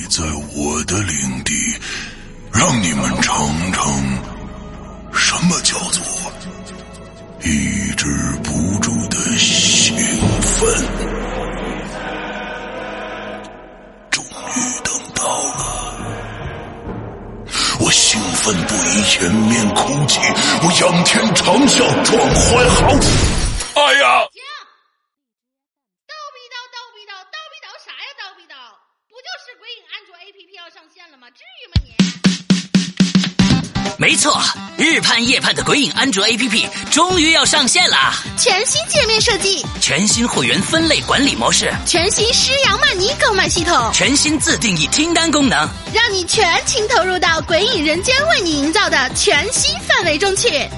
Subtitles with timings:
[0.00, 0.22] 你在
[0.54, 1.52] 我的领地，
[2.52, 3.52] 让你们尝
[29.48, 31.26] 是鬼影安卓 APP 要上线了吗？
[31.30, 31.88] 至于吗你？
[33.96, 34.38] 没错，
[34.76, 38.12] 日盼夜盼的鬼影安卓 APP 终于要上线啦！
[38.36, 50.68] 全新界面设计，全新会员分类管理模式，全新施阳曼尼购买系统，全新自定义听单功能，让你全情投入到鬼影人间为你营造的全新氛围中去。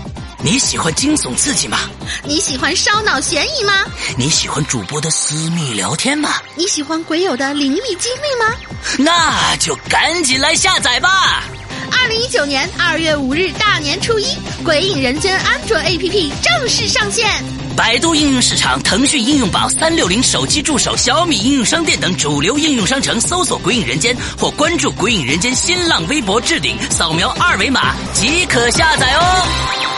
[0.42, 1.78] 你喜欢惊悚刺激吗？
[2.24, 3.74] 你喜欢烧脑悬疑吗？
[4.16, 6.30] 你喜欢主播的私密聊天吗？
[6.54, 8.56] 你喜欢鬼友的灵异经历吗？
[8.96, 11.44] 那就赶紧来下载吧！
[11.92, 14.26] 二零一九年二月五日大年初一，
[14.64, 17.28] 鬼影人间安卓 APP 正式上线。
[17.76, 29.89] 百度应用市场、腾讯应用宝、三六零手机助手、小米应用商店等主流应用商城搜索“鬼影人间”或关注“鬼影人间”新浪微博置顶，扫描二维码即可下载哦。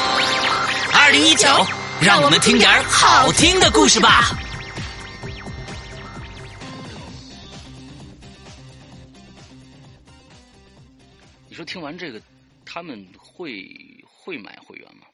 [0.94, 1.48] 二零一九，
[2.00, 4.30] 让我们听点好听的故事吧。
[11.48, 12.20] 你说听完这个，
[12.64, 13.66] 他们会
[14.06, 15.06] 会买会员吗？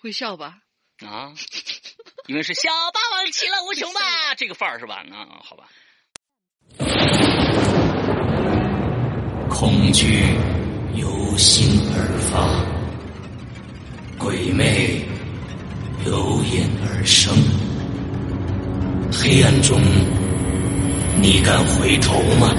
[0.00, 0.58] 会笑吧？
[1.06, 1.32] 啊，
[2.26, 4.00] 因为是小霸王其乐无穷吧，
[4.36, 5.04] 这个范儿是吧？
[5.12, 5.68] 啊，好吧。
[9.48, 10.22] 恐惧
[10.94, 11.67] 由心而发，
[14.18, 15.00] 鬼魅
[16.04, 17.32] 由烟而生。
[19.12, 19.80] 黑暗中，
[21.22, 22.52] 你敢回头吗？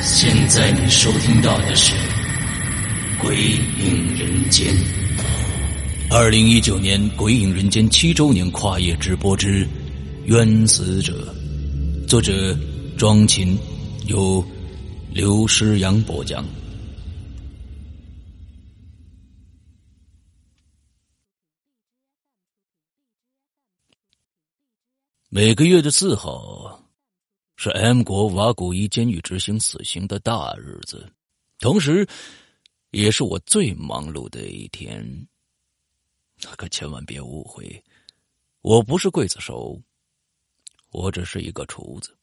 [0.00, 1.94] 现在你收听到的是
[3.22, 4.66] 《鬼影人间》。
[6.10, 9.64] 二零一九年《鬼影人间》七周年跨夜直播之
[10.26, 11.34] 《冤死者》，
[12.06, 12.56] 作者
[12.96, 13.58] 庄琴，
[14.06, 14.44] 由
[15.10, 16.44] 刘诗阳播讲。
[25.30, 26.80] 每个月的四号
[27.56, 31.10] 是 M 国瓦古伊监狱执行死刑的大日子，
[31.58, 32.06] 同时，
[32.90, 35.26] 也是我最忙碌的一天。
[36.56, 37.82] 可千万别误会，
[38.60, 39.80] 我不是刽子手，
[40.90, 42.16] 我只是一个厨子，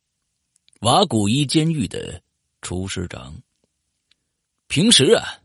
[0.81, 2.21] 瓦古伊监狱的
[2.65, 3.31] 厨师长。
[4.67, 5.37] 平时啊，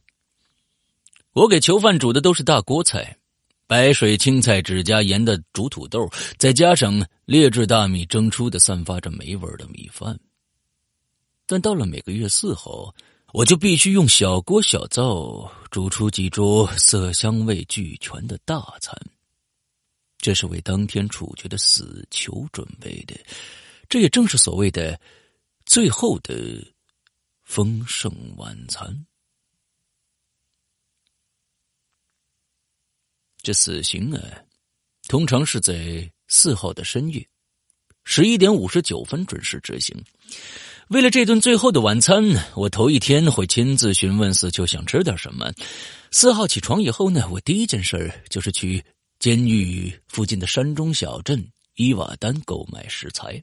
[1.33, 3.19] 我给囚犯煮的都是大锅菜。
[3.67, 6.09] 白水青菜只加盐的煮土豆，
[6.39, 10.19] 再加上劣质大米蒸出的散发着霉味的米饭。
[11.47, 12.95] 但到了每个月四号，
[13.35, 18.99] 我就必须用小锅小灶煮出几桌色香味俱全的大餐。
[20.17, 23.15] 这是为当天处决的死囚准备的，
[23.91, 24.99] 这也正是所谓的
[25.67, 26.35] 最后的
[27.51, 29.05] 丰盛晚餐。
[33.43, 34.23] 这死刑啊，
[35.09, 37.27] 通常是在四号的深夜，
[38.05, 40.01] 十一点五十九分准时执行。
[40.91, 42.23] 为了这顿最后的晚餐，
[42.55, 45.53] 我头一天会亲自询问死囚想吃点什么。
[46.13, 48.85] 四号起床以后呢，我第一件事就是去
[49.19, 51.45] 监狱附近的山中小镇
[51.75, 53.43] 伊瓦丹购买食材。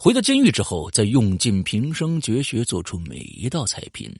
[0.00, 4.14] 回到监狱之后，再用尽平生绝学做出每一道菜品。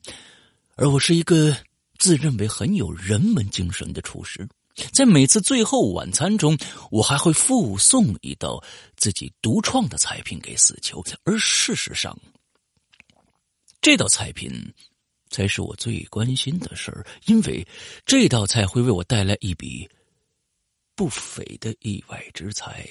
[0.74, 1.56] 而我是一个
[1.98, 4.48] 自认为很有人文精神的厨师。
[4.92, 6.58] 在每次最后晚餐中，
[6.90, 8.62] 我还会附送一道
[8.96, 12.16] 自己独创的菜品给死囚，而事实上，
[13.80, 14.52] 这道菜品
[15.30, 17.66] 才是我最关心的事儿，因为
[18.04, 19.88] 这道菜会为我带来一笔
[20.94, 22.88] 不菲的意外之财。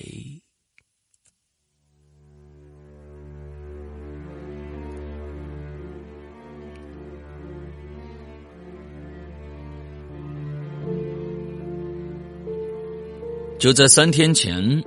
[13.59, 14.83] 就在三天前，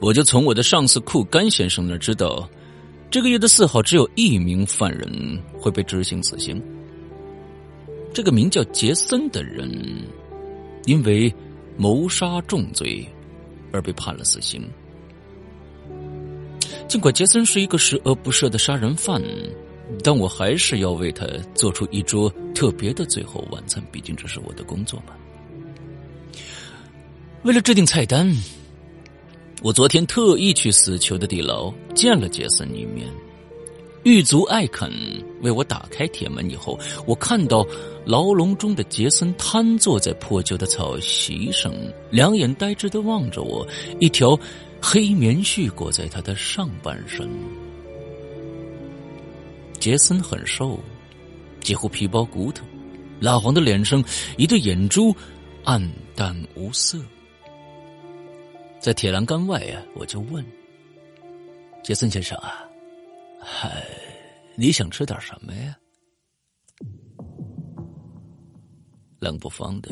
[0.00, 2.48] 我就从我的上司库甘先生那知道，
[3.10, 6.62] 这个月的四号只有一名犯人会被执行死刑。
[8.14, 9.68] 这个名叫杰森的人，
[10.84, 11.32] 因为
[11.76, 13.04] 谋杀重罪
[13.72, 14.62] 而被判了死刑。
[16.86, 19.20] 尽管杰森是一个十恶不赦的杀人犯，
[20.04, 25.14] 但我还是要为他做出一桌特别的最后晚餐，毕竟这是我的工作嘛。
[27.44, 28.32] 为了制定菜单，
[29.62, 33.08] 我昨天特意去死囚的地牢见了杰森一面。
[34.04, 34.88] 狱卒艾肯
[35.40, 37.66] 为我打开铁门以后，我看到
[38.06, 41.74] 牢笼中的杰森瘫坐在破旧的草席上，
[42.10, 43.66] 两眼呆滞的望着我，
[43.98, 44.38] 一条
[44.80, 47.28] 黑棉絮裹在他的上半身。
[49.80, 50.78] 杰森很瘦，
[51.60, 52.64] 几乎皮包骨头，
[53.18, 54.02] 蜡黄的脸上
[54.36, 55.12] 一对眼珠
[55.64, 55.82] 暗
[56.14, 57.00] 淡无色。
[58.82, 60.44] 在铁栏杆外啊，我就问
[61.84, 62.64] 杰森先生啊。
[63.40, 63.80] 嗨，
[64.56, 65.76] 你想吃点什么呀？
[69.20, 69.90] 冷不防的，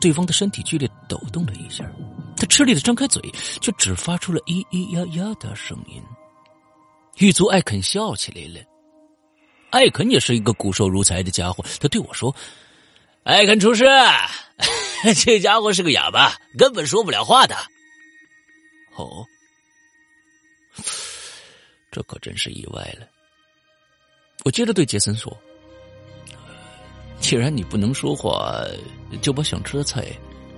[0.00, 1.84] 对方的身体剧烈抖动了一下，
[2.36, 3.20] 他吃力的张开嘴，
[3.60, 6.00] 却只发出了咿咿呀呀的声音。
[7.18, 8.64] 狱卒艾肯笑起来了。
[9.70, 12.32] 艾肯也是一个骨瘦如柴的家伙，他对我说
[13.24, 13.84] ：“艾肯厨师，
[15.24, 17.56] 这家伙是个哑巴，根本说不了话的。”
[18.96, 19.26] 哦。
[21.90, 23.08] 这可真是意外了。
[24.44, 25.34] 我接着对杰森说
[27.20, 28.62] ：“既然你不能说话，
[29.22, 30.06] 就把想吃的菜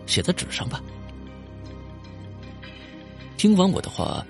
[0.06, 0.82] 写在纸上吧。”
[3.38, 4.26] 听完我的话，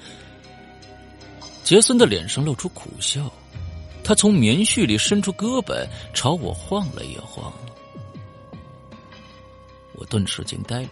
[1.64, 3.32] 杰森的脸上露出苦笑，
[4.04, 7.50] 他从棉絮里伸出胳膊朝我晃了一晃，
[9.98, 10.88] 我顿时惊呆了。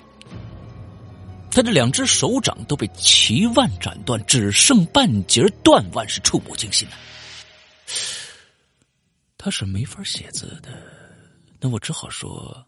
[1.51, 6.95] 他的两只手掌都被齐腕斩断，只剩半截断腕，是触目惊心的。
[9.39, 10.71] 他是没法写字的，
[11.59, 12.63] 那我只好说：“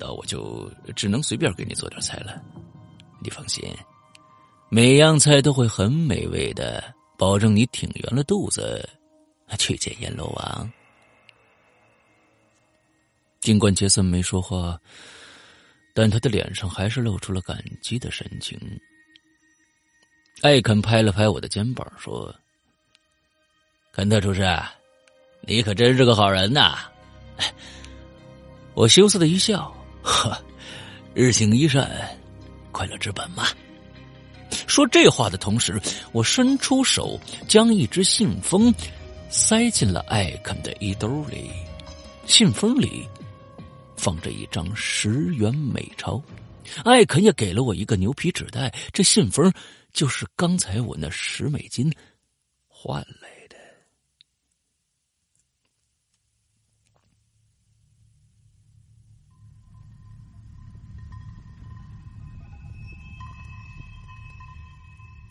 [0.00, 2.42] 那我就只能随便给你做点菜了。
[3.22, 3.62] 你放心，
[4.68, 6.82] 每样菜都会很美味的，
[7.16, 8.88] 保证你挺圆了肚子
[9.58, 10.68] 去见阎罗王。”
[13.42, 14.80] 尽管杰森没说话。
[15.94, 18.58] 但他的脸上还是露出了感激的神情。
[20.40, 22.34] 艾肯拍了拍我的肩膀，说
[23.92, 24.42] ：“肯特厨师，
[25.42, 26.78] 你可真是个好人呐！”
[28.72, 29.70] 我羞涩的一笑
[30.02, 30.34] ：“呵，
[31.12, 32.18] 日行一善，
[32.70, 33.46] 快乐之本嘛。”
[34.66, 35.78] 说这话的同时，
[36.12, 38.72] 我伸出手将一只信封
[39.28, 41.50] 塞进了艾肯的衣兜里，
[42.26, 43.06] 信封里。
[44.02, 46.20] 放着一张十元美钞，
[46.84, 49.52] 艾肯也给了我一个牛皮纸袋，这信封
[49.92, 51.88] 就是刚才我那十美金
[52.66, 53.56] 换来的。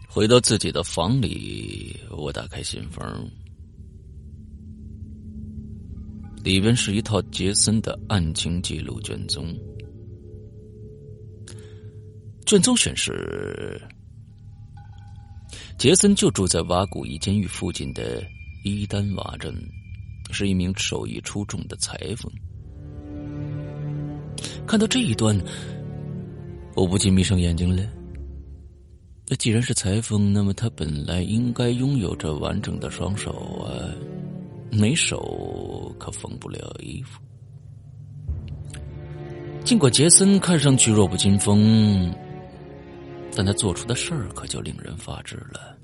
[0.07, 3.29] 回到自己的房里，我打开信封。
[6.43, 9.55] 里边是一套杰森的案情记录卷宗，
[12.45, 13.79] 卷宗显示，
[15.77, 18.23] 杰森就住在瓦古伊监狱附近的
[18.63, 19.53] 伊丹瓦镇，
[20.31, 22.31] 是一名手艺出众的裁缝。
[24.65, 25.39] 看到这一段，
[26.75, 27.83] 我不禁眯上眼睛了。
[29.27, 33.31] 那既然是裁缝，那么他本来应该拥有着完整的双手
[33.63, 33.71] 啊。
[34.71, 37.19] 没手可缝不了衣服。
[39.63, 42.11] 尽管杰森看上去弱不禁风，
[43.35, 45.77] 但他做出的事儿可就令人发指了。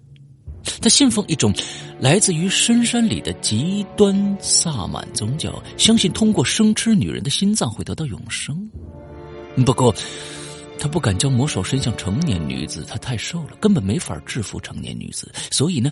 [0.82, 1.53] 他信奉一种
[2.00, 8.70] 来自于深山里的极端萨满宗教，相信通过生吃女人的心脏会得到永生。
[9.65, 9.94] 不过，
[10.77, 15.32] 他不敢将魔手伸向成年女子，她太瘦了，根本没法制服成年女子。
[15.51, 15.91] 所以呢，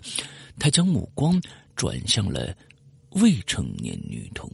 [0.58, 1.40] 他将目光
[1.74, 2.54] 转向了。
[3.20, 4.50] 未成年女童，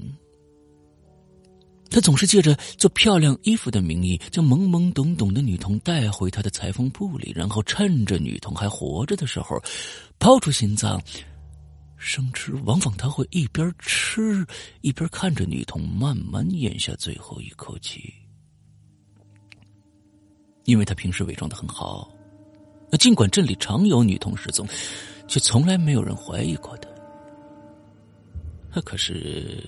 [1.90, 9.60] 他总是借着做漂亮衣服的名义，将懵懵懂懂的女童带回他的裁缝铺里，然后趁着女童还活着的时候，
[10.18, 11.02] 抛出心脏
[11.96, 12.54] 生吃。
[12.64, 14.46] 往往他会一边吃
[14.80, 18.14] 一边看着女童慢慢咽下最后一口气，
[20.64, 22.08] 因为他平时伪装的很好。
[23.00, 24.68] 尽管镇里常有女童失踪，
[25.26, 26.91] 却从来没有人怀疑过他。
[28.74, 29.62] 那可是，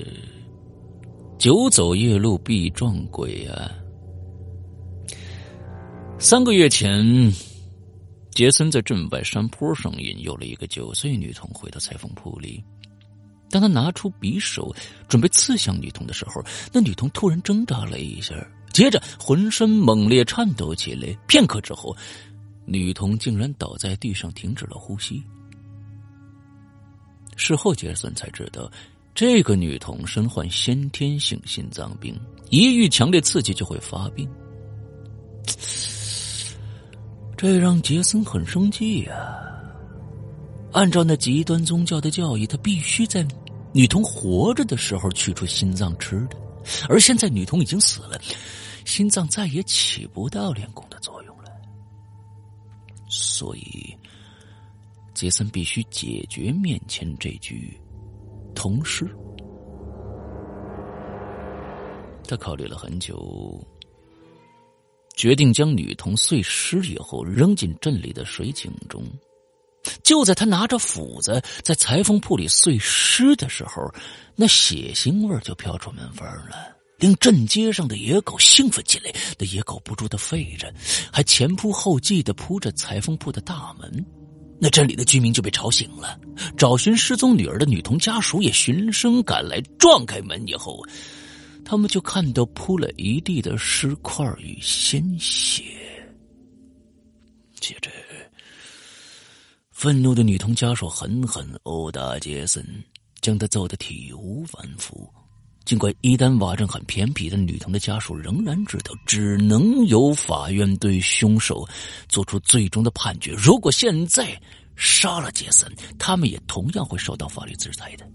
[1.39, 3.71] 久走夜路必撞鬼啊！
[6.19, 7.05] 三个月前，
[8.31, 12.65] 杰森在镇外山坡上引诱了一个九岁女童回到裁缝铺里。
[13.51, 14.75] 当他拿出匕首
[15.07, 16.43] 准备刺向女童的时候，
[16.73, 18.35] 那女童突然挣扎了一下，
[18.73, 21.15] 接着浑身猛烈颤抖起来。
[21.29, 21.95] 片刻之后，
[22.65, 25.23] 女童竟然倒在地上停止了呼吸。
[27.37, 28.71] 事后杰森才知道，
[29.14, 34.28] 这个女童身患先天性心脏病，一遇强烈刺激就会发病。
[37.38, 39.14] 这让杰森很生气呀！
[40.73, 43.25] 按照那极端宗教的教义，他必须在
[43.73, 46.37] 女童活着的时候取出心脏吃的，
[46.88, 48.21] 而现在女童已经死了，
[48.85, 51.44] 心脏再也起不到练功的作用了。
[53.09, 53.97] 所以，
[55.12, 57.78] 杰森必须解决面前这具
[58.55, 59.07] 同事。
[62.27, 63.63] 他考虑了很久。
[65.17, 69.03] 决定将女童碎尸以后扔进镇里的水井中。
[70.03, 73.89] 就在他拿着斧子在裁缝铺里碎尸的时候，
[74.35, 79.13] 那血腥味就飘出门缝了，令镇街上的野狗兴奋起来。
[79.39, 80.73] 那野狗不住的吠着，
[81.13, 84.05] 还前仆后继的扑着裁缝铺的大门。
[84.61, 86.19] 那镇里的居民就被吵醒了，
[86.57, 90.83] 找寻失踪女儿的女童家属也循声赶来，撞开门以后。
[91.67, 95.65] 他们就看到铺了一地的尸块与鲜血。
[97.59, 97.91] 接着，
[99.71, 102.63] 愤怒的女童家属狠狠殴打杰森，
[103.23, 105.09] 将他揍得体无完肤。
[105.64, 111.66] 尽管伊丹瓦镇很偏僻，但女童的家属仍然知道，只能由法院对凶手
[112.09, 113.33] 做出最终的判决。
[113.33, 114.40] 如果现在
[114.76, 118.06] 杀了杰森，他们也同样会受到法律制裁的。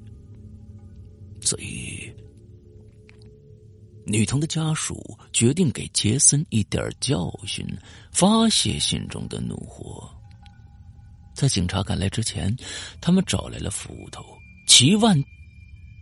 [1.42, 2.12] 所以。
[4.06, 7.64] 女童的家属决定给杰森一点教训，
[8.12, 10.10] 发泄心中的怒火。
[11.36, 12.56] 在警察赶来之前，
[13.00, 14.26] 他们找来了斧头，
[14.68, 15.16] 齐万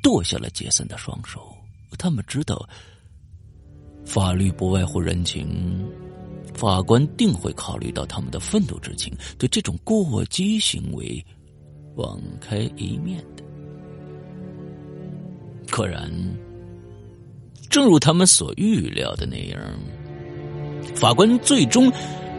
[0.01, 1.55] 剁下了杰森的双手。
[1.97, 2.67] 他们知道，
[4.05, 5.87] 法律不外乎人情，
[6.53, 11.25] 法官定会考虑到他们的愤怒之情，对这种过激行为
[11.95, 13.43] 网开一面的。
[15.75, 16.11] 果然。
[17.69, 19.61] 正如他们所预料的那样，
[20.95, 21.91] 法官最终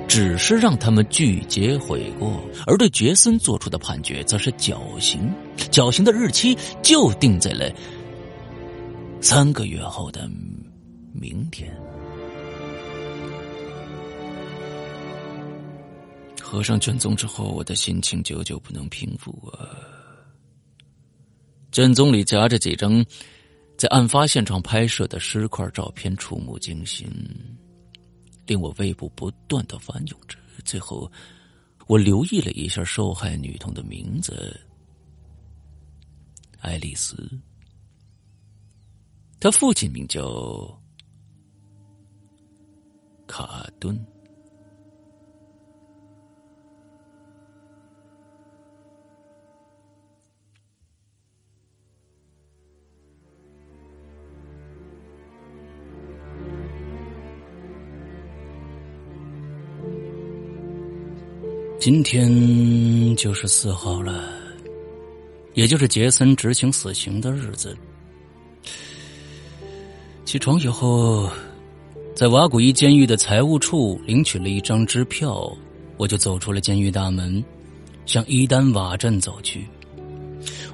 [0.08, 5.30] 只是让他们拒绝悔过，而对杰森做出的判决则是绞刑。
[5.70, 7.70] 绞刑的日期就定在了
[9.20, 10.28] 三个月后的
[11.12, 11.70] 明天。
[16.42, 19.68] 合上卷宗之后，我的心情久久不能平复啊！
[21.70, 23.04] 卷宗里夹着几张。
[23.76, 27.08] 在案发现场拍摄的尸块照片触目惊心，
[28.48, 30.36] 令我胃部不断的翻涌着。
[30.64, 31.08] 最后，
[31.86, 34.58] 我留意了一下受害女童的名字——
[36.58, 37.30] 爱丽丝。
[39.38, 40.76] 她父亲名叫
[43.26, 43.96] 卡顿。
[61.80, 64.32] 今天就是四号了，
[65.54, 67.76] 也就是杰森执行死刑的日子。
[70.24, 71.30] 起床以后，
[72.16, 75.56] 在瓦古伊监狱的财务处领取了一张支票，
[75.96, 77.42] 我就走出了监狱大门，
[78.06, 79.64] 向伊丹瓦镇走去。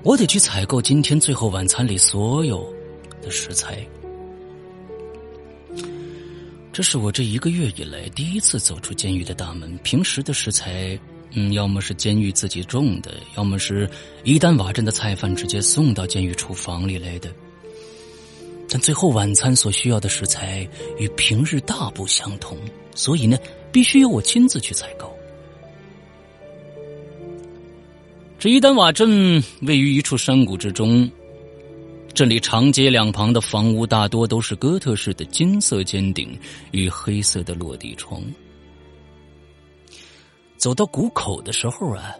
[0.02, 2.66] 我得去采购今天最后晚餐里所有
[3.20, 3.86] 的食材。
[6.74, 9.78] 这是我这一个月以来第一次走出监狱的大门。
[9.84, 10.98] 平时的食材，
[11.30, 13.88] 嗯，要么是监狱自己种的，要么是
[14.24, 17.32] 伊丹瓦镇的菜贩直接送到监狱厨房里来的。
[18.68, 22.58] 但最后晚餐所需要的食材与平日大不相同，
[22.92, 23.38] 所以呢，
[23.70, 25.16] 必须由我亲自去采购。
[28.36, 31.08] 这伊丹瓦镇位于一处山谷之中。
[32.14, 36.38] 这里长街两旁的房屋大多都是哥特式的金色尖顶
[36.70, 38.22] 与黑色的落地窗。
[40.56, 42.14] 走到谷口的时候啊，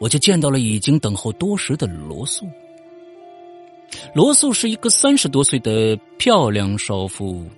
[0.00, 2.44] 我就见到了已经等候多时的罗素。
[4.12, 7.48] 罗素是一个三十多岁的漂亮少妇，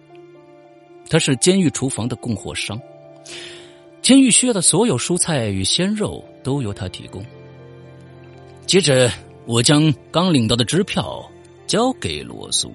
[1.09, 2.79] 她是监狱厨房的供货商，
[4.03, 7.25] 监狱需要的所有蔬菜与鲜肉都由她提供。
[8.67, 9.11] 接着。
[9.47, 11.29] 我将刚领到的支票
[11.67, 12.73] 交给罗素，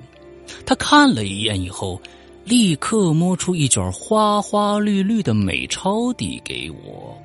[0.65, 2.01] 他看了一眼以后，
[2.43, 7.17] 立刻摸出一卷花花绿绿的美钞递给我。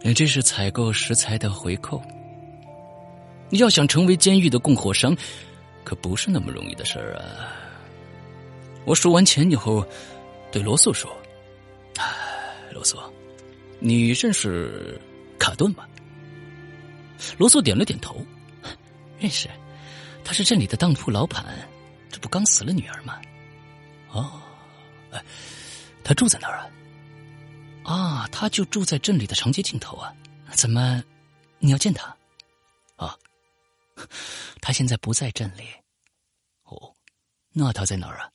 [0.14, 2.02] 这是采购食材的回扣。
[3.50, 5.16] 要想成为监狱的供货商，
[5.84, 7.52] 可不是那么容易的事儿啊！
[8.84, 9.86] 我数完钱以后，
[10.50, 11.10] 对罗素说
[12.72, 12.98] ：“罗素，
[13.78, 15.00] 你认识
[15.38, 15.84] 卡顿吗？
[17.36, 18.24] 罗素点了点头，
[19.18, 19.48] 认识。
[20.24, 21.68] 他是镇里的当铺老板，
[22.10, 23.20] 这不刚死了女儿吗？
[24.10, 24.42] 哦，
[25.10, 25.24] 哎，
[26.04, 26.70] 他住在哪儿啊？
[27.84, 30.14] 啊，他就住在镇里的长街尽头啊。
[30.52, 31.02] 怎么，
[31.58, 32.14] 你要见他？
[32.96, 33.16] 啊，
[34.60, 35.64] 他现在不在镇里。
[36.64, 36.94] 哦，
[37.52, 38.30] 那他在哪儿啊？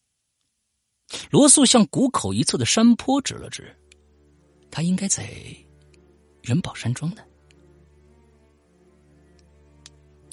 [1.29, 3.75] 罗素向谷口一侧的山坡指了指，
[4.71, 5.29] 他应该在
[6.43, 7.21] 元宝山庄呢。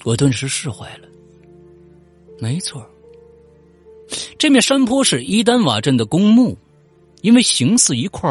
[0.03, 1.07] 我顿时释怀了。
[2.39, 2.83] 没错，
[4.37, 6.57] 这面山坡是伊丹瓦镇的公墓，
[7.21, 8.29] 因为形似一块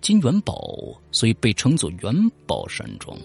[0.00, 3.16] 金元宝，所以被称作元宝山庄。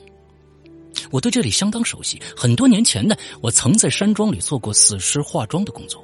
[1.12, 6.04] 我对这里相当熟悉，很多年前呢，我曾在山庄里做过死尸化妆的工作。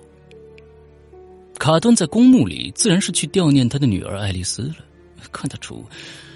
[1.60, 4.78] 卡顿在公墓里，自然是去悼念他的女儿爱丽丝了。
[5.32, 5.86] 看得出，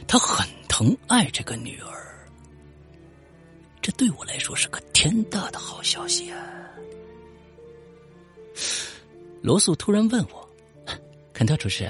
[0.07, 2.16] 他很疼爱这个女儿。
[3.97, 6.39] 对我来说是个天大的好消息啊！
[9.41, 10.49] 罗素突然问我
[11.33, 11.89] ：“肯特厨师，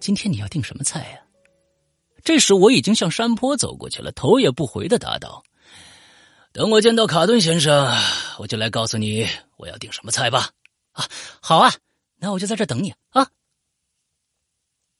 [0.00, 1.20] 今天你要订什么菜呀？”
[2.24, 5.42] 这时我已经向山坡走过去了，头也不回的答道
[6.52, 7.88] ：“等我见到卡顿先生，
[8.38, 9.26] 我就来告诉你
[9.56, 10.50] 我要订什么菜吧。”
[10.92, 11.08] 啊，
[11.40, 11.72] 好啊。
[12.20, 13.30] 那我就在这等你啊！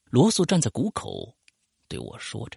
[0.04, 1.34] 罗素站在谷口，
[1.88, 2.56] 对我说着。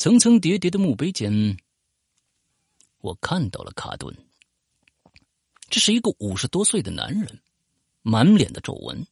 [0.00, 1.58] 层层叠叠的墓碑间，
[3.02, 4.16] 我看到了卡顿。
[5.68, 7.42] 这是一个五十多岁的男人，
[8.00, 9.06] 满脸的皱纹，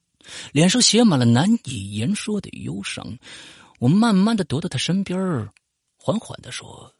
[0.50, 3.18] 脸上写满了难以言说的忧伤。
[3.80, 5.18] 我慢慢的踱到他身边，
[5.98, 6.94] 缓缓的说：“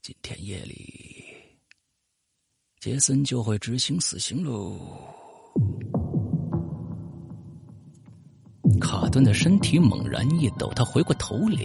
[0.00, 1.24] 今天夜里。”
[2.78, 4.86] 杰森就会执行死刑喽！
[9.18, 11.60] 他的身体猛然一抖，他回过头来。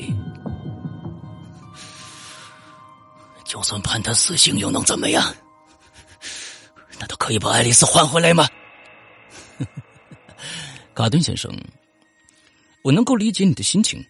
[3.46, 5.24] 就算判他死刑，又能怎么样？
[7.00, 8.48] 难道可以把爱丽丝换回来吗？
[10.96, 11.52] 卡顿先生，
[12.82, 14.04] 我能够理解你的心情。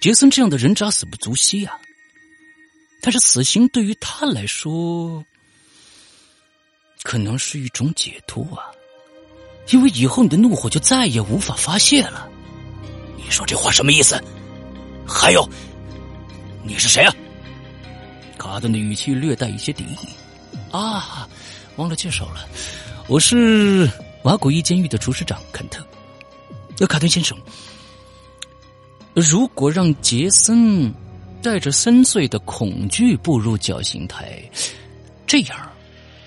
[0.00, 1.78] 杰森这样的人渣死不足惜啊！
[3.00, 5.24] 但是死刑对于他来说……
[7.02, 8.70] 可能是一种解脱啊，
[9.70, 12.30] 因为以后你的怒火就再也无法发泄了。
[13.24, 14.22] 你说这话什么意思？
[15.06, 15.48] 还有，
[16.62, 17.14] 你是谁啊？
[18.36, 20.08] 卡顿的语气略带一些敌意。
[20.70, 21.26] 啊，
[21.76, 22.46] 忘了介绍了，
[23.08, 23.90] 我是
[24.24, 25.82] 瓦古伊监狱的厨师长肯特。
[26.80, 27.38] 呃，卡顿先生，
[29.14, 30.92] 如果让杰森
[31.40, 34.38] 带着深邃的恐惧步入绞刑台，
[35.26, 35.70] 这样。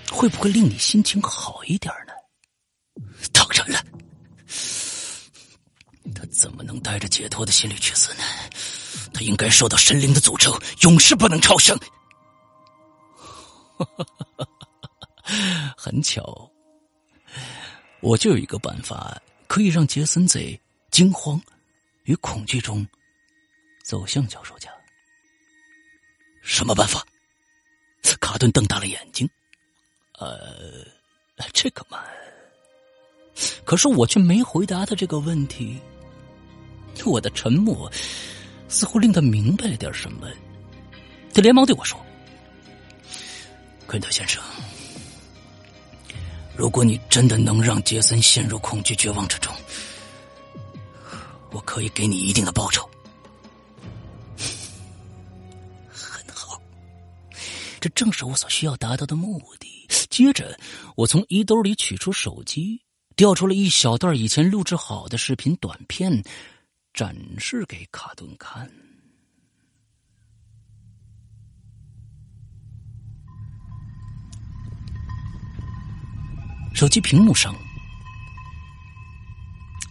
[0.09, 2.13] 会不会令你心情好一点呢？
[3.33, 3.83] 当然了，
[6.17, 8.23] 他怎么能带着解脱的心理去死呢？
[9.13, 11.77] 他应该受到神灵的诅咒，永世不能超生。
[15.77, 16.51] 很巧，
[18.01, 21.39] 我就有一个办法，可以让杰森在惊慌
[22.03, 22.85] 与恐惧中
[23.83, 24.71] 走向脚手架。
[26.41, 27.05] 什么办法？
[28.19, 29.29] 卡顿瞪大了眼睛。
[30.13, 30.85] 呃，
[31.53, 32.03] 这个嘛，
[33.63, 35.79] 可是我却没回答他这个问题。
[37.05, 37.91] 我的沉默
[38.67, 40.27] 似乎令他明白了点什么，
[41.33, 41.99] 他连忙对我说
[43.87, 44.43] ：“昆特先生，
[46.55, 49.53] 如果你真的能让杰森陷入恐惧绝望之中，
[51.51, 52.87] 我可以给你一定的报酬。”
[55.89, 56.59] 很好，
[57.79, 59.67] 这正是我所需要达到的目的。
[60.09, 60.57] 接着，
[60.95, 62.81] 我从衣兜里取出手机，
[63.15, 66.23] 调出了一小段以前录制好的视频短片，
[66.97, 68.67] 展示给卡顿看。
[76.73, 77.53] 手机屏幕上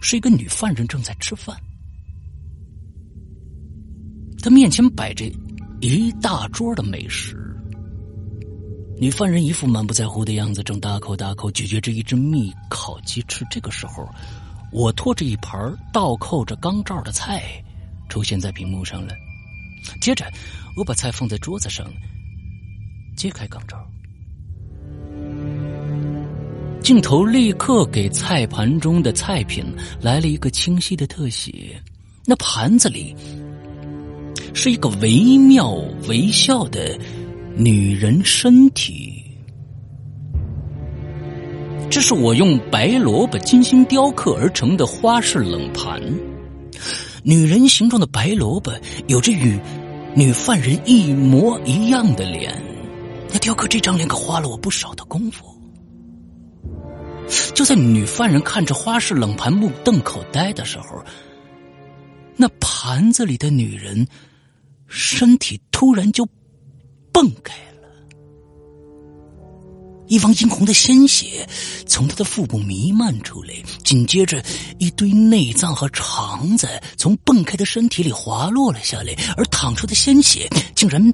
[0.02, 1.56] 是一个女犯人正在吃饭，
[4.42, 5.24] 她面前摆着
[5.80, 7.36] 一大桌的美食。
[8.98, 13.46] 女犯人一副满不在乎的样子，正大口大口咀嚼着一只蜜烤鸡翅。
[13.48, 14.12] 这个时候，
[14.72, 17.42] 我拖着一盘倒扣着钢罩的菜
[18.08, 19.14] 出现在屏幕上了。
[20.00, 20.24] 接着，
[20.76, 21.86] 我把菜放在桌子上，
[23.16, 23.76] 揭开钢罩，
[26.82, 29.64] 镜头立刻给菜盘中的菜品
[30.00, 31.80] 来了一个清晰的特写。
[32.24, 33.14] 那盘子里
[34.52, 35.72] 是一个惟妙
[36.08, 36.98] 惟肖的。
[37.58, 39.15] 女人身体，
[41.96, 45.98] 这是我用白萝卜精心雕刻而成的花式冷盘。
[47.22, 48.70] 女人形状的白萝卜
[49.06, 49.58] 有着与
[50.14, 52.54] 女犯人一模一样的脸，
[53.32, 55.46] 那雕刻这张脸可花了我不少的功夫。
[57.54, 61.02] 就在女犯人看着花式冷盘目瞪口呆的时候，
[62.36, 64.06] 那盘子里的女人
[64.86, 66.28] 身体突然就
[67.10, 67.75] 蹦开了，
[70.08, 71.48] 一汪殷红的鲜血
[71.86, 74.42] 从他的腹部弥漫出来，紧接着
[74.78, 81.12] 一堆内脏和肠子从蹦开的身体里滑落了下来，而淌出的鲜血竟然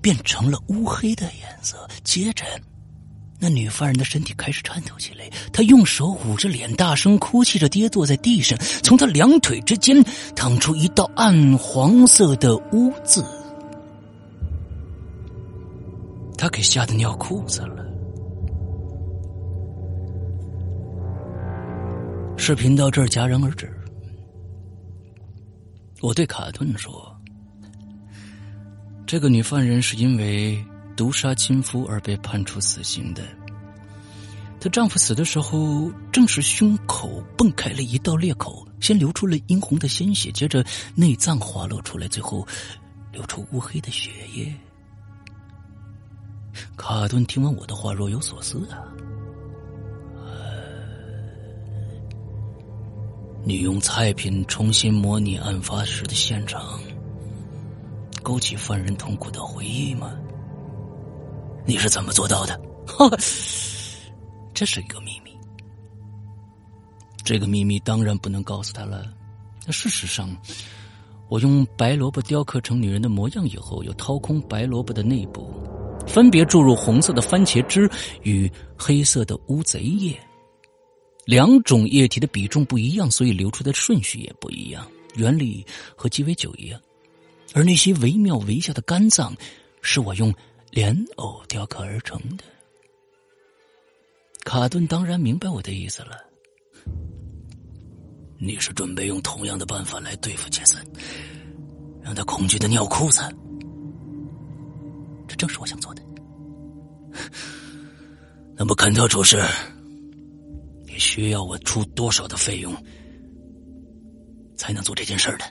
[0.00, 2.44] 变成了乌黑的颜色，接着。
[3.40, 8.58] 那女犯人的身体开始颤抖起来，她用手捂着脸，大声哭泣着，跌坐在地上。
[8.82, 13.24] 从她两腿之间淌出一道暗黄色的污渍，
[16.38, 17.84] 他给吓得尿裤子了。
[22.38, 23.70] 视频到这儿戛然而止。
[26.00, 27.14] 我对卡顿说
[29.04, 30.64] ：“这个女犯人是因为……”
[30.98, 33.22] 毒杀亲夫而被判处死刑的，
[34.58, 40.64] 她丈夫死的时候正是胸口蹦开了一道裂口，先流出了殷红的鲜血，接着
[40.96, 42.44] 内脏滑落出来，最后
[43.12, 44.52] 流出乌黑的血液。
[46.76, 48.84] 卡顿听完我的话，若有所思啊。
[53.44, 56.78] 你用菜品重新模拟案发时的现场，
[58.22, 60.12] 勾起犯人痛苦的回忆吗？
[61.64, 62.60] 你是怎么做到的？
[64.52, 65.30] 这是一个秘密。
[67.24, 69.06] 这个秘密当然不能告诉他了。
[69.66, 70.34] 那事实上，
[71.28, 75.62] 我用白萝卜雕刻成女人的模样以后，又掏空白萝卜的内部，
[76.08, 77.88] 分别注入红色的番茄汁
[78.22, 80.18] 与黑色的乌贼液。
[81.24, 84.84] 两种液体的比重不一样，所以流出的顺序也不一样。
[85.14, 86.80] 原理和鸡尾酒一样。
[87.54, 89.36] 而那些惟妙惟肖的肝脏，
[89.82, 90.34] 是我用。
[90.70, 92.44] 莲藕雕刻而成的，
[94.44, 96.10] 卡顿当然明白我的意思了。
[98.38, 100.78] 你是准备用同样的办法来对付杰森，
[102.02, 103.22] 让他恐惧的尿裤子？
[105.38, 106.02] 正是我想做的。
[108.54, 109.40] 那么，肯特厨师，
[110.84, 112.74] 你需要我出多少的费用，
[114.56, 115.44] 才能做这件事儿呢？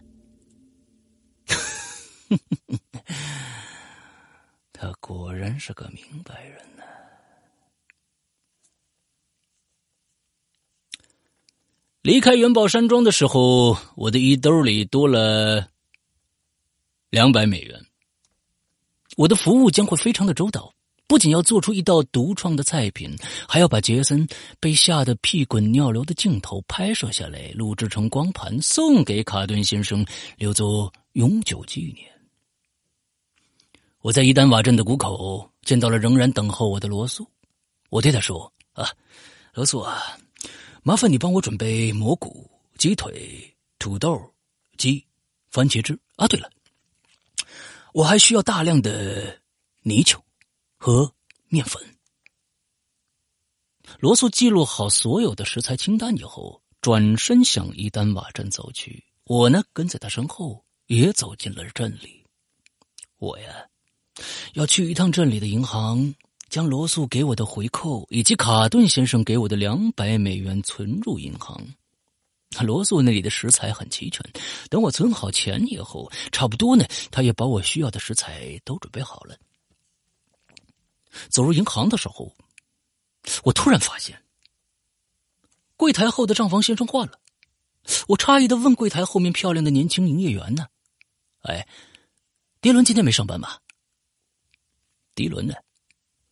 [4.73, 6.83] 他果然是个明白人呢。
[12.01, 15.69] 离开元宝山庄的时候，我的衣兜里多了
[17.09, 17.86] 两百美元。
[19.17, 20.71] 我的服务将会非常的周到，
[21.07, 24.27] 不仅要做出一道独创的菜品，还要把杰森
[24.59, 30.05] 被吓得屁滚尿流的镜头拍摄下来，录制成光盘，送给卡顿先生，
[30.37, 32.07] 留作永久纪念。
[34.01, 37.25] 我在伊丹瓦镇的谷口见到了仍然等候我的罗素，
[37.89, 38.87] 我对他说：“啊，
[39.51, 40.15] 罗素啊，
[40.83, 44.31] 麻烦你帮我准备蘑菇、鸡腿、土豆、
[44.77, 45.03] 鸡、
[45.49, 45.99] 番茄汁。
[46.17, 46.47] 啊，对了，
[47.97, 49.41] 我还需要大量的
[49.81, 50.23] 泥鳅
[50.77, 51.11] 和
[51.47, 51.83] 面粉。”
[53.99, 59.03] 罗素记录好所有的食材清单以后，转身向伊丹瓦镇走去。
[59.23, 62.23] 我呢，跟在他身后，也走进了镇里。
[63.17, 63.65] 我呀。
[64.53, 66.13] 要去一趟镇里的银行，
[66.49, 71.67] 将罗素给我的回扣以及卡顿先生给我的两百美元存入银行。
[72.63, 74.23] 罗素那里的食材很齐全，
[74.69, 79.37] 等我存好钱以后，差不多呢，他也把我需要的食材都准备好了。
[81.29, 82.35] 走入银行的时候，
[83.43, 84.21] 我突然发现，
[85.75, 87.19] 柜台后的账房先生换了。
[88.07, 90.67] 我诧异的问柜台后面漂亮的年轻营业员呢
[91.43, 91.67] ：“哎，
[92.59, 93.59] 迪伦今天没上班吧？”
[95.15, 95.53] 迪伦呢，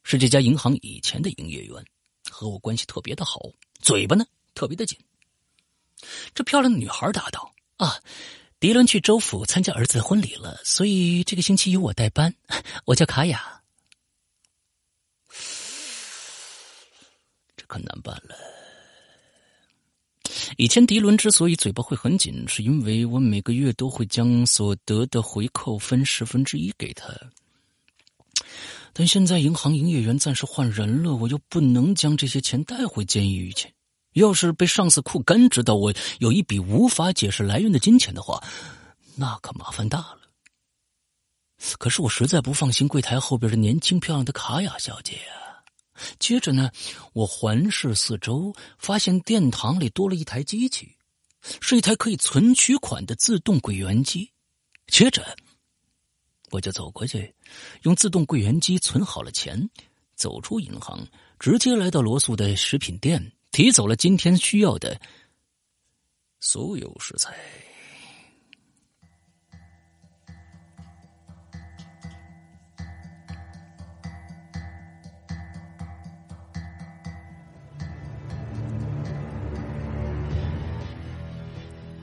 [0.03, 1.85] 是这家银行以前的营业员，
[2.29, 3.39] 和我关系特别的好，
[3.79, 4.99] 嘴巴呢特别的紧。
[6.34, 7.99] 这漂亮的女孩答道：“啊，
[8.60, 12.36] 迪伦去州府参加儿子婚礼了，所以这个星期由我代班。
[12.86, 13.62] 我叫卡雅。”
[17.58, 18.36] 这可难办了。
[20.58, 27.13] 以前迪伦之所以嘴巴会很紧，是因为我每个月都会将所得的回扣分十分之一给他。
[28.93, 33.74] 但现在银行营业员暂时换人了，我又不能将这些钱带回监狱去。
[34.15, 38.41] 要是被上司库干知道我有一笔无法解释来源的金钱的话，
[39.15, 40.19] 那可麻烦大了。
[41.78, 45.60] 可是我实在不放心柜台后边的年轻漂亮的卡雅小姐啊！
[46.17, 46.71] 接着呢，
[47.12, 50.95] 我环视四周，发现殿堂里多了一台机器，
[51.60, 54.32] 是一台可以存取款的自动柜员机。
[54.88, 55.36] 接着，
[56.51, 57.36] 我就走过去，
[57.82, 59.69] 用自动柜员机存好了钱，
[60.15, 61.06] 走出银行，
[61.38, 64.99] 直接来到罗素的食品店，提走了今天需要的
[66.41, 67.33] 所有食材。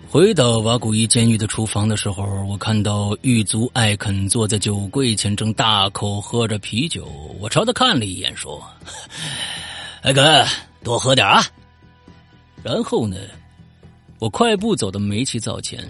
[0.08, 7.04] 回到瓦古伊监狱的厨房的时候，我看到狱卒艾肯坐在酒柜前，正大口喝着啤酒。
[7.38, 8.66] 我朝他看了一眼，说
[10.00, 10.46] ：“艾肯，
[10.82, 11.42] 多喝点啊。”
[12.62, 13.16] 然后呢，
[14.18, 15.84] 我快步走到煤气灶前，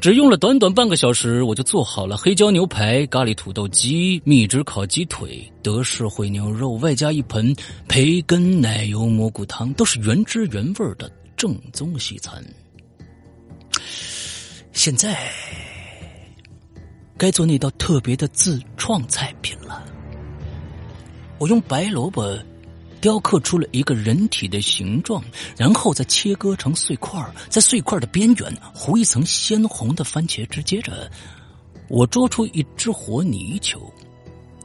[0.00, 7.54] 只用了短短半个小时，我就做好了黑椒牛排、咖喱土豆鸡、秘制烤鸡腿、德式烩牛肉，外加一盆
[7.86, 11.10] 培根奶油蘑菇汤，都是原汁原味的。
[11.36, 12.44] 正宗西餐，
[14.72, 15.16] 现在
[17.16, 19.84] 该做那道特别的自创菜品了。
[21.38, 22.36] 我用白萝卜
[23.00, 25.22] 雕刻出了一个人体的形状，
[25.56, 30.62] 然后再切割成碎块，在碎块的边缘糊一层鲜红的番茄汁。
[30.62, 31.10] 接着，
[31.88, 33.80] 我捉出一只活泥鳅，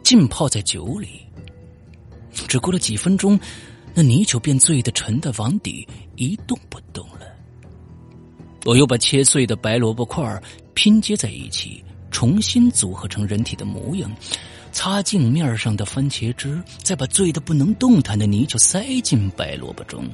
[0.04, 1.22] 浸泡在酒里。
[2.48, 3.40] 只过了几分钟。
[3.96, 7.28] 那泥鳅便醉得沉的往底一动不动了。
[8.66, 10.42] 我又把切碎的白萝卜块
[10.74, 14.12] 拼接在一起，重新组合成人体的模样，
[14.74, 20.06] 擦镜面上的番茄汁，再把醉得不能动弹的泥鳅塞进白萝卜中。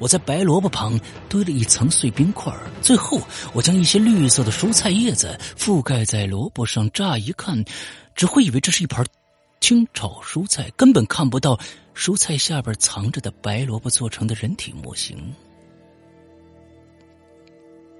[0.00, 3.20] 我在白萝卜旁堆了一层碎冰块，最后
[3.52, 6.90] 我将一些绿色的蔬菜叶子覆盖在萝卜上。
[6.90, 7.64] 乍一看，
[8.14, 9.04] 只会以为这是一盘
[9.60, 11.58] 清炒蔬菜，根本看不到。
[11.94, 15.18] 蔬菜下边藏着的白萝卜做成的人体模型，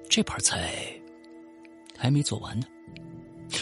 [0.08, 0.72] 这盘菜
[1.96, 2.66] 还没做完呢，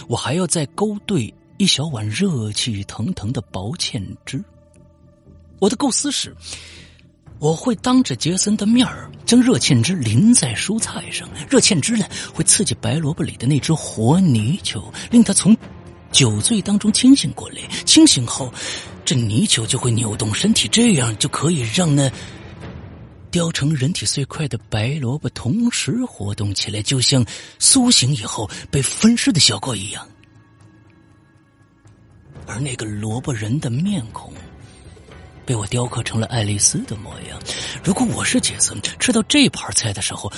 [0.09, 4.43] 我还要再勾兑一小碗热气腾腾的薄芡汁。
[5.59, 6.35] 我的构思是，
[7.39, 15.57] 我会当着杰森的面儿将热芡汁淋在蔬菜上，热芡汁呢会刺激白萝卜里的那只活泥鳅，令它从
[16.13, 17.57] 酒醉当中清醒过来。
[17.85, 18.53] 清醒后。
[19.05, 22.11] 这泥鳅就会扭动身体，这样就可以让那
[23.31, 27.25] 雕成人体碎块的白萝卜同时活动起来，就像
[27.61, 30.05] 苏醒以后被分尸的效果一样。
[32.47, 34.33] 而那个萝卜人的面孔
[35.45, 37.41] 被我雕刻成了爱丽丝的模样。
[37.85, 40.33] 如果我是杰森，吃到这盘菜的时候，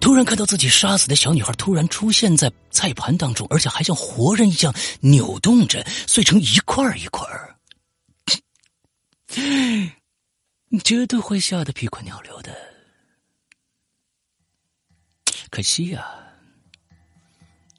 [0.00, 7.26] 突然看到自己杀死的小女孩突然出现在菜盘当中，而且还像活人一样扭动着，碎成一块一块
[10.68, 12.56] 你绝对会吓得屁滚尿流的。
[15.50, 16.08] 可惜呀，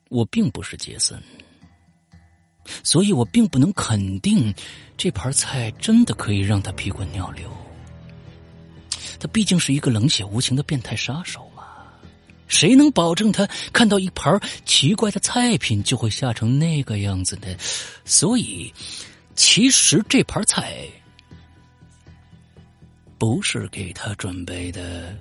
[0.10, 1.22] 我并不是杰森，
[2.84, 4.54] 所以我并不能肯定
[4.98, 7.50] 这盘菜真的可以让他屁滚尿流。
[9.20, 11.64] 他毕竟是一个冷血无情的变态杀手嘛，
[12.48, 17.48] 谁能保证他看到一盘奇怪的菜品就会吓成那个样子呢？
[18.06, 18.74] 所以，
[19.36, 20.88] 其实这盘菜。
[23.18, 25.16] 不是给他准备的。